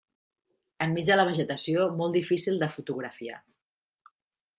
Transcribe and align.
En 0.85 0.95
mig 0.95 1.09
de 1.09 1.17
la 1.19 1.25
vegetació, 1.27 1.85
molt 1.99 2.17
difícil 2.19 2.57
de 2.65 2.71
fotografiar. 2.77 3.37